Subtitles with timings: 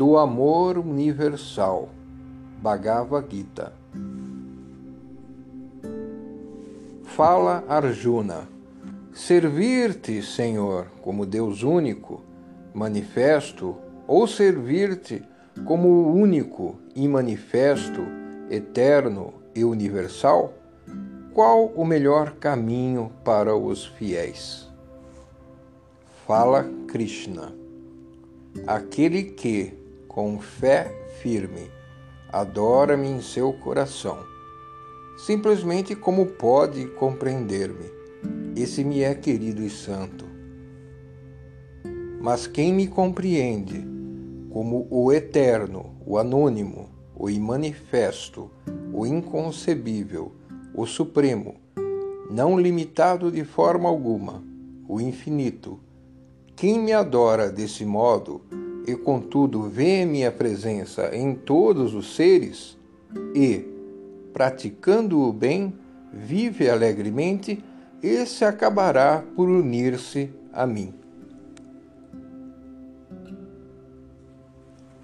[0.00, 1.90] do amor universal.
[2.62, 3.70] Bhagavad Gita.
[7.04, 8.48] Fala Arjuna:
[9.12, 12.22] Servir-te, Senhor, como Deus único,
[12.72, 13.76] manifesto,
[14.06, 15.22] ou servir-te
[15.66, 18.00] como único e manifesto,
[18.48, 20.54] eterno e universal?
[21.34, 24.66] Qual o melhor caminho para os fiéis?
[26.26, 27.52] Fala Krishna.
[28.66, 29.78] Aquele que,
[30.10, 30.92] com fé
[31.22, 31.70] firme,
[32.32, 34.18] adora-me em seu coração,
[35.16, 37.88] simplesmente como pode compreender-me,
[38.60, 40.24] esse me é querido e santo.
[42.20, 43.86] Mas quem me compreende
[44.50, 48.50] como o eterno, o anônimo, o imanifesto,
[48.92, 50.32] o inconcebível,
[50.74, 51.54] o supremo,
[52.28, 54.42] não limitado de forma alguma,
[54.88, 55.78] o infinito,
[56.56, 58.40] quem me adora desse modo
[58.90, 62.76] e contudo vê minha presença em todos os seres
[63.34, 63.64] e,
[64.32, 65.74] praticando o bem,
[66.12, 67.62] vive alegremente,
[68.02, 70.92] esse acabará por unir-se a mim.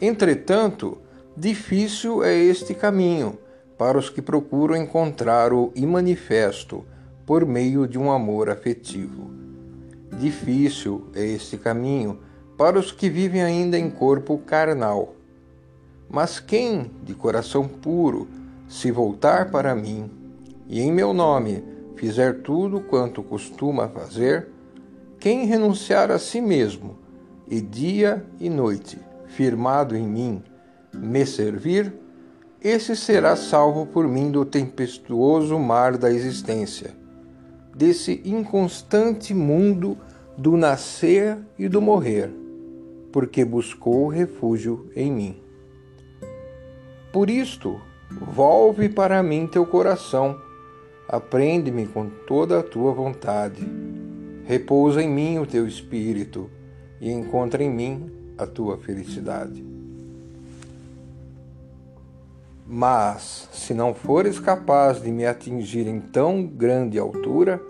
[0.00, 0.98] Entretanto,
[1.36, 3.38] difícil é este caminho
[3.76, 6.84] para os que procuram encontrar o imanifesto
[7.26, 9.30] por meio de um amor afetivo.
[10.18, 12.18] Difícil é este caminho
[12.56, 15.14] para os que vivem ainda em corpo carnal.
[16.08, 18.28] Mas quem, de coração puro,
[18.68, 20.10] se voltar para mim
[20.66, 21.62] e em meu nome
[21.96, 24.48] fizer tudo quanto costuma fazer,
[25.18, 26.98] quem renunciar a si mesmo
[27.48, 30.42] e dia e noite, firmado em mim,
[30.92, 31.92] me servir,
[32.60, 37.04] esse será salvo por mim do tempestuoso mar da existência
[37.74, 39.98] desse inconstante mundo
[40.36, 42.30] do nascer e do morrer,
[43.14, 45.36] porque buscou refúgio em mim.
[47.12, 47.80] Por isto,
[48.10, 50.36] volve para mim teu coração,
[51.08, 53.64] aprende-me com toda a tua vontade,
[54.44, 56.50] repousa em mim o teu espírito
[57.00, 59.64] e encontra em mim a tua felicidade.
[62.66, 67.62] Mas, se não fores capaz de me atingir em tão grande altura,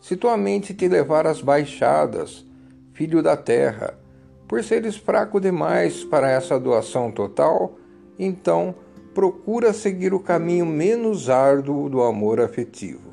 [0.00, 2.46] se tua mente te levar às baixadas,
[2.92, 4.03] filho da terra,
[4.46, 7.78] por seres fraco demais para essa doação total,
[8.18, 8.74] então
[9.14, 13.12] procura seguir o caminho menos árduo do amor afetivo.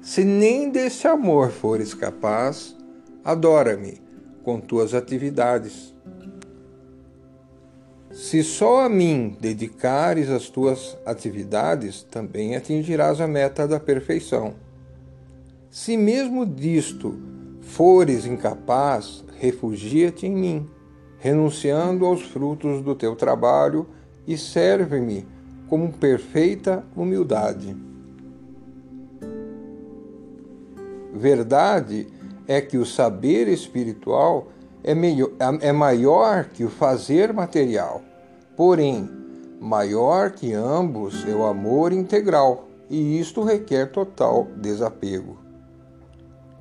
[0.00, 2.76] Se nem desse amor fores capaz,
[3.24, 4.00] adora-me
[4.42, 5.92] com tuas atividades
[8.12, 14.52] se só a mim dedicares as tuas atividades, também atingirás a meta da perfeição.
[15.70, 17.18] Se mesmo disto
[17.62, 20.70] fores incapaz, refugia-te em mim,
[21.18, 23.88] renunciando aos frutos do teu trabalho
[24.24, 25.26] e serve-me
[25.68, 27.76] com perfeita humildade.
[31.12, 32.06] Verdade
[32.46, 34.46] é que o saber espiritual
[34.84, 38.00] é, melhor, é maior que o fazer material.
[38.56, 39.10] Porém,
[39.60, 45.41] maior que ambos é o amor integral, e isto requer total desapego.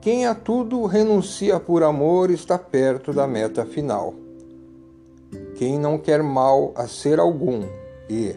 [0.01, 4.15] Quem a tudo renuncia por amor está perto da meta final.
[5.57, 7.67] Quem não quer mal a ser algum
[8.09, 8.35] e,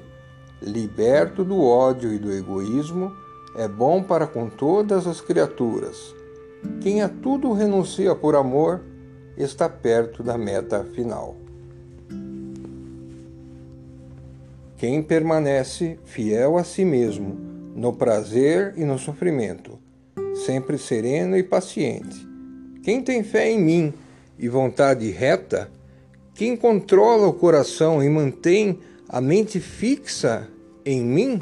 [0.60, 3.10] liberto do ódio e do egoísmo,
[3.56, 6.14] é bom para com todas as criaturas.
[6.82, 8.82] Quem a tudo renuncia por amor
[9.34, 11.34] está perto da meta final.
[14.76, 17.34] Quem permanece fiel a si mesmo,
[17.74, 19.73] no prazer e no sofrimento,
[20.34, 22.26] sempre sereno e paciente.
[22.82, 23.94] Quem tem fé em mim
[24.38, 25.70] e vontade reta,
[26.34, 28.78] quem controla o coração e mantém
[29.08, 30.48] a mente fixa
[30.84, 31.40] em mim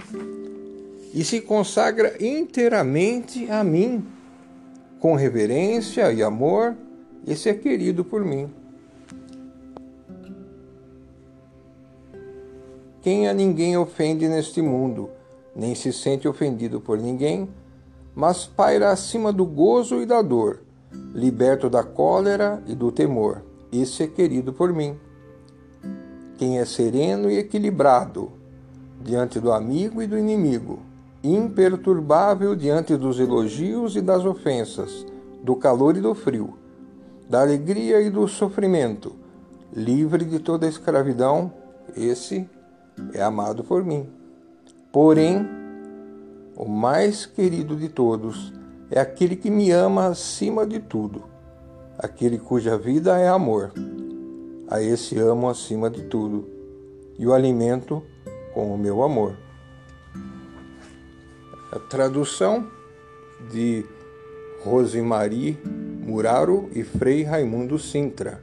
[1.15, 4.05] e se consagra inteiramente a mim,
[5.01, 6.77] com reverência e amor,
[7.27, 8.49] esse é querido por mim.
[13.03, 15.11] Quem a ninguém ofende neste mundo,
[15.57, 17.49] nem se sente ofendido por ninguém,
[18.15, 20.61] mas paira acima do gozo e da dor,
[21.15, 23.43] liberto da cólera e do temor.
[23.73, 24.97] Esse é querido por mim.
[26.37, 28.33] Quem é sereno e equilibrado
[29.01, 30.81] diante do amigo e do inimigo,
[31.23, 35.07] imperturbável diante dos elogios e das ofensas,
[35.43, 36.55] do calor e do frio,
[37.29, 39.13] da alegria e do sofrimento,
[39.73, 41.53] livre de toda escravidão,
[41.97, 42.49] esse
[43.15, 44.07] é amado por mim.
[44.93, 45.49] Porém,
[46.57, 48.53] o mais querido de todos
[48.91, 51.25] é aquele que me ama acima de tudo,
[51.99, 53.73] aquele cuja vida é amor,
[54.69, 56.49] a esse amo acima de tudo
[57.19, 58.03] e o alimento
[58.55, 59.37] com o meu amor.
[61.71, 62.69] A tradução
[63.51, 63.85] de
[64.63, 65.59] Rosemarie
[66.03, 68.43] Muraro e Frei Raimundo Sintra.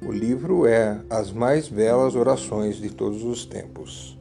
[0.00, 4.17] O livro é As Mais Belas Orações de Todos os Tempos.